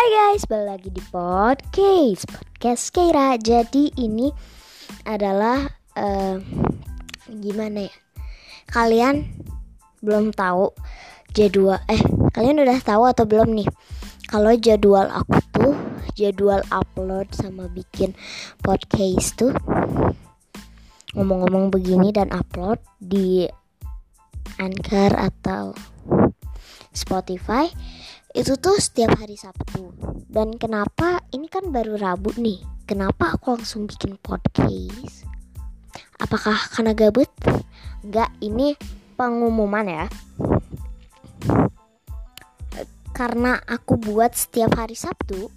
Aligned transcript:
Hai 0.00 0.32
guys, 0.32 0.48
balik 0.48 0.64
lagi 0.64 0.88
di 0.96 1.02
podcast. 1.12 2.24
Podcast 2.24 2.88
Keira. 2.88 3.36
Jadi 3.36 3.92
ini 4.00 4.32
adalah 5.04 5.60
uh, 5.92 6.40
Gimana 7.28 7.84
ya? 7.84 7.92
Kalian 8.64 9.28
belum 10.00 10.32
tahu 10.32 10.72
jadwal 11.36 11.84
Eh, 11.84 12.00
kalian 12.32 12.64
udah 12.64 12.80
tahu 12.80 13.12
atau 13.12 13.28
belum 13.28 13.52
nih? 13.52 13.68
Kalau 14.24 14.56
jadwal 14.56 15.04
aku 15.12 15.36
tuh 15.52 15.76
Jadwal 16.16 16.64
upload 16.72 17.28
sama 17.36 17.68
bikin 17.68 18.16
podcast 18.64 19.36
tuh 19.36 19.52
Ngomong-ngomong 21.12 21.68
begini 21.68 22.08
dan 22.08 22.32
upload 22.32 22.80
di 23.04 23.44
Anchor 24.56 25.12
atau 25.12 25.76
Spotify 26.96 27.68
itu 28.30 28.54
tuh 28.54 28.78
setiap 28.78 29.18
hari 29.18 29.34
Sabtu. 29.34 29.90
Dan 30.30 30.54
kenapa? 30.54 31.18
Ini 31.34 31.50
kan 31.50 31.74
baru 31.74 31.98
Rabu 31.98 32.30
nih. 32.38 32.62
Kenapa 32.86 33.34
aku 33.34 33.58
langsung 33.58 33.90
bikin 33.90 34.14
podcast? 34.22 35.26
Apakah 36.22 36.54
karena 36.70 36.94
gabut? 36.94 37.30
Enggak 38.06 38.30
ini 38.38 38.78
pengumuman 39.18 39.86
ya. 39.86 40.06
Karena 43.10 43.58
aku 43.66 43.98
buat 43.98 44.38
setiap 44.38 44.78
hari 44.78 44.94
Sabtu. 44.94 45.50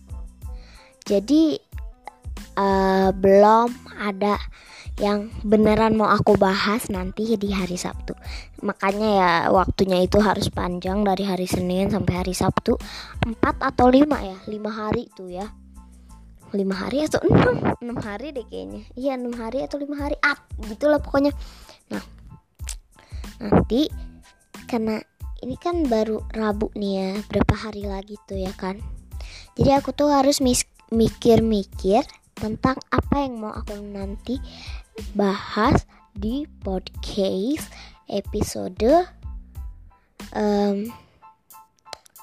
Jadi 1.06 1.60
uh, 2.58 3.10
belum 3.14 3.70
ada 4.00 4.38
yang 5.02 5.34
beneran 5.42 5.98
mau 5.98 6.06
aku 6.06 6.38
bahas 6.38 6.86
nanti 6.94 7.34
di 7.34 7.50
hari 7.50 7.78
Sabtu. 7.82 8.14
Makanya 8.62 9.10
ya 9.10 9.32
waktunya 9.50 10.06
itu 10.06 10.22
harus 10.22 10.54
panjang 10.54 11.02
dari 11.02 11.26
hari 11.26 11.50
Senin 11.50 11.90
sampai 11.90 12.14
hari 12.22 12.34
Sabtu. 12.38 12.78
4 13.26 13.34
atau 13.42 13.90
5 13.90 14.06
ya 14.22 14.38
5 14.46 14.54
hari 14.70 15.10
itu 15.10 15.34
ya. 15.34 15.50
5 16.54 16.62
hari 16.78 17.10
atau 17.10 17.18
6 17.26 17.82
6 17.82 18.06
hari 18.06 18.38
deh 18.38 18.46
kayaknya. 18.46 18.82
Iya 18.94 19.14
6 19.18 19.34
hari 19.34 19.60
atau 19.66 19.82
5 19.82 19.98
hari. 19.98 20.16
Up 20.22 20.40
gitu 20.70 20.86
lah 20.86 21.02
pokoknya. 21.02 21.34
Nah 21.90 22.04
nanti 23.42 23.90
karena 24.70 25.02
ini 25.42 25.58
kan 25.58 25.90
baru 25.90 26.22
Rabu 26.30 26.70
nih 26.78 26.94
ya 26.94 27.10
berapa 27.34 27.54
hari 27.58 27.90
lagi 27.90 28.22
tuh 28.30 28.38
ya 28.38 28.54
kan? 28.54 28.78
Jadi 29.58 29.70
aku 29.74 29.90
tuh 29.90 30.14
harus 30.14 30.38
mikir-mikir 30.94 32.06
tentang 32.38 32.78
apa 32.90 33.16
yang 33.24 33.40
mau 33.40 33.54
aku 33.54 33.78
nanti 33.80 34.42
bahas 35.18 35.86
di 36.14 36.46
podcast 36.62 37.70
episode 38.06 39.10
um, 40.34 40.90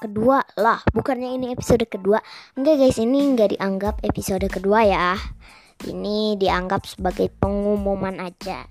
kedua 0.01 0.41
lah. 0.57 0.81
Bukannya 0.89 1.37
ini 1.37 1.53
episode 1.53 1.85
kedua. 1.85 2.17
Enggak 2.57 2.81
guys 2.81 2.97
ini 2.97 3.21
enggak 3.21 3.53
dianggap 3.53 4.01
episode 4.01 4.45
kedua 4.49 4.81
ya. 4.87 5.13
Ini 5.81 6.37
dianggap 6.37 6.85
sebagai 6.85 7.29
pengumuman 7.41 8.21
aja. 8.21 8.65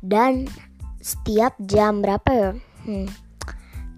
Dan 0.00 0.48
setiap 1.00 1.56
jam 1.60 2.00
berapa 2.00 2.30
ya? 2.32 2.50
Hmm, 2.84 3.08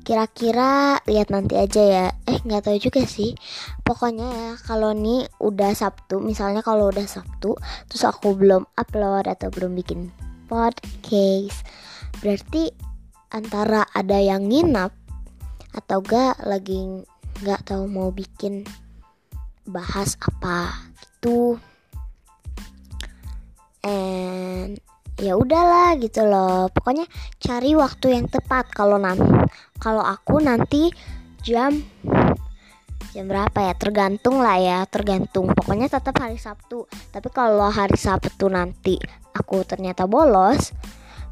kira-kira 0.09 0.97
lihat 1.05 1.29
nanti 1.29 1.61
aja 1.61 1.83
ya. 1.85 2.07
Eh 2.25 2.41
nggak 2.41 2.65
tahu 2.65 2.81
juga 2.81 3.05
sih. 3.05 3.37
Pokoknya 3.85 4.33
ya 4.33 4.53
kalau 4.65 4.97
nih 4.97 5.29
udah 5.37 5.77
Sabtu 5.77 6.25
misalnya 6.25 6.65
kalau 6.65 6.89
udah 6.89 7.05
Sabtu 7.05 7.61
terus 7.93 8.09
aku 8.09 8.33
belum 8.33 8.65
upload 8.81 9.29
atau 9.29 9.53
belum 9.53 9.77
bikin 9.77 10.09
podcast 10.49 11.61
berarti 12.25 12.73
antara 13.29 13.85
ada 13.93 14.17
yang 14.17 14.49
nginap 14.49 14.97
atau 15.77 16.01
gak 16.01 16.41
lagi 16.49 17.05
nggak 17.45 17.69
tahu 17.69 17.85
mau 17.87 18.09
bikin 18.09 18.65
bahas 19.69 20.17
apa 20.25 20.89
gitu 20.99 21.61
ya 25.19 25.35
udahlah 25.35 25.99
gitu 25.99 26.25
loh. 26.25 26.71
Pokoknya 26.71 27.05
cari 27.43 27.75
waktu 27.75 28.15
yang 28.15 28.27
tepat. 28.31 28.71
Kalau 28.71 28.97
nanti 28.97 29.27
kalau 29.83 30.03
aku 30.03 30.39
nanti 30.39 30.91
jam 31.43 31.83
jam 33.13 33.25
berapa 33.27 33.59
ya? 33.59 33.75
Tergantung 33.75 34.41
lah 34.41 34.59
ya 34.59 34.79
tergantung. 34.87 35.51
Pokoknya 35.53 35.91
tetap 35.91 36.15
hari 36.23 36.39
Sabtu. 36.39 36.87
Tapi 37.11 37.29
kalau 37.35 37.69
hari 37.69 37.99
Sabtu 37.99 38.47
nanti 38.47 38.97
aku 39.35 39.63
ternyata 39.67 40.07
bolos 40.07 40.73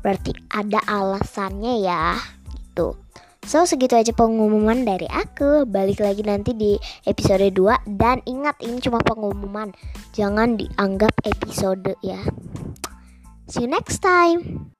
berarti 0.02 0.30
ada 0.50 0.78
alasannya 0.86 1.82
ya 1.82 2.14
gitu. 2.54 2.94
So 3.46 3.62
segitu 3.62 3.94
aja 3.94 4.10
pengumuman 4.10 4.82
dari 4.82 5.06
aku. 5.06 5.70
Balik 5.70 6.02
lagi 6.02 6.26
nanti 6.26 6.50
di 6.50 6.74
episode 7.06 7.46
2 7.46 7.86
Dan 7.86 8.18
ingat 8.26 8.58
ini 8.58 8.82
cuma 8.82 8.98
pengumuman. 8.98 9.70
Jangan 10.10 10.58
dianggap 10.58 11.14
episode 11.22 11.94
ya 12.02 12.18
See 13.48 13.62
you 13.62 13.68
next 13.68 13.98
time. 13.98 14.75